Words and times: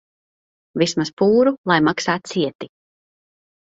Vismaz 0.83 1.11
pūru 1.21 1.53
lai 1.73 1.79
maksā 1.91 2.17
cieti. 2.33 2.71